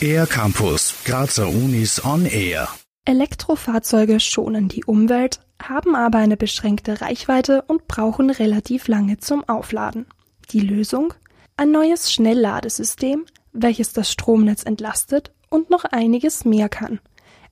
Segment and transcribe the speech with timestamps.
[0.00, 2.68] Air Campus, Grazer Unis on Air.
[3.04, 10.06] Elektrofahrzeuge schonen die Umwelt, haben aber eine beschränkte Reichweite und brauchen relativ lange zum Aufladen.
[10.50, 11.14] Die Lösung?
[11.56, 17.00] Ein neues Schnellladesystem, welches das Stromnetz entlastet und noch einiges mehr kann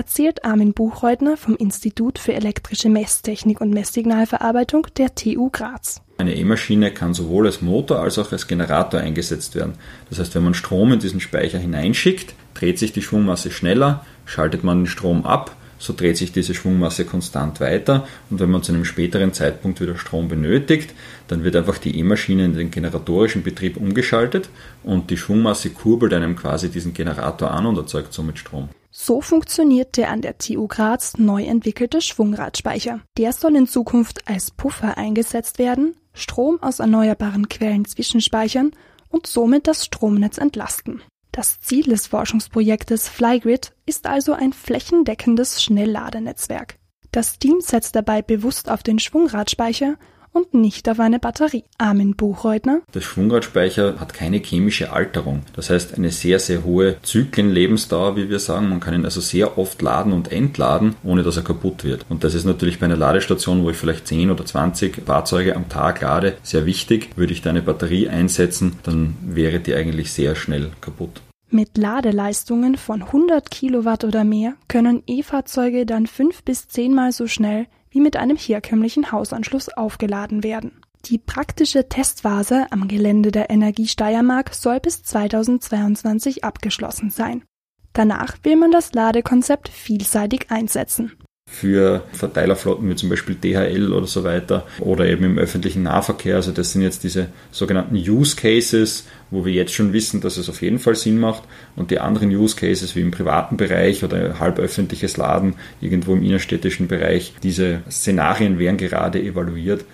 [0.00, 6.00] erzählt Armin Buchreutner vom Institut für elektrische Messtechnik und Messsignalverarbeitung der TU Graz.
[6.16, 9.74] Eine E-Maschine kann sowohl als Motor als auch als Generator eingesetzt werden.
[10.08, 14.64] Das heißt, wenn man Strom in diesen Speicher hineinschickt, dreht sich die Schwungmasse schneller, schaltet
[14.64, 18.72] man den Strom ab, so dreht sich diese Schwungmasse konstant weiter und wenn man zu
[18.72, 20.94] einem späteren Zeitpunkt wieder Strom benötigt,
[21.28, 24.48] dann wird einfach die E-Maschine in den generatorischen Betrieb umgeschaltet
[24.82, 28.70] und die Schwungmasse kurbelt einem quasi diesen Generator an und erzeugt somit Strom.
[28.90, 33.00] So funktioniert der an der TU Graz neu entwickelte Schwungradspeicher.
[33.16, 38.72] Der soll in Zukunft als Puffer eingesetzt werden, Strom aus erneuerbaren Quellen zwischenspeichern
[39.08, 41.02] und somit das Stromnetz entlasten.
[41.30, 46.78] Das Ziel des Forschungsprojektes Flygrid ist also ein flächendeckendes Schnellladenetzwerk.
[47.12, 49.96] Das Team setzt dabei bewusst auf den Schwungradspeicher
[50.32, 51.64] und nicht auf eine Batterie.
[51.78, 52.82] Armin Buchreutner.
[52.94, 55.42] Der Schwungradspeicher hat keine chemische Alterung.
[55.54, 58.68] Das heißt eine sehr, sehr hohe Zyklenlebensdauer, wie wir sagen.
[58.68, 62.06] Man kann ihn also sehr oft laden und entladen, ohne dass er kaputt wird.
[62.08, 65.68] Und das ist natürlich bei einer Ladestation, wo ich vielleicht 10 oder 20 Fahrzeuge am
[65.68, 67.10] Tag lade, sehr wichtig.
[67.16, 71.22] Würde ich da eine Batterie einsetzen, dann wäre die eigentlich sehr schnell kaputt.
[71.52, 77.66] Mit Ladeleistungen von 100 Kilowatt oder mehr können E-Fahrzeuge dann fünf bis zehnmal so schnell
[77.90, 80.80] wie mit einem herkömmlichen Hausanschluss aufgeladen werden.
[81.06, 87.44] Die praktische Testphase am Gelände der Energie Steiermark soll bis 2022 abgeschlossen sein.
[87.92, 91.12] Danach will man das Ladekonzept vielseitig einsetzen
[91.50, 96.36] für Verteilerflotten wie zum Beispiel DHL oder so weiter oder eben im öffentlichen Nahverkehr.
[96.36, 100.48] Also das sind jetzt diese sogenannten Use Cases, wo wir jetzt schon wissen, dass es
[100.48, 101.42] auf jeden Fall Sinn macht
[101.74, 106.86] und die anderen Use Cases wie im privaten Bereich oder halböffentliches Laden irgendwo im innerstädtischen
[106.86, 109.84] Bereich, diese Szenarien werden gerade evaluiert.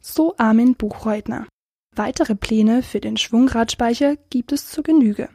[0.00, 1.46] So Armin Buchreutner.
[1.96, 5.30] Weitere Pläne für den Schwungradspeicher gibt es zur Genüge.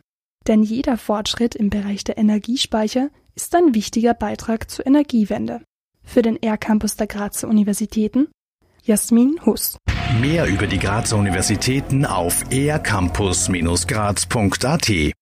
[0.47, 5.61] Denn jeder Fortschritt im Bereich der Energiespeicher ist ein wichtiger Beitrag zur Energiewende.
[6.11, 8.27] Für den R-Campus der Grazer Universitäten
[8.83, 9.77] Jasmin Huss.
[10.19, 15.13] Mehr über die Grazer Universitäten auf ercampus-graz.at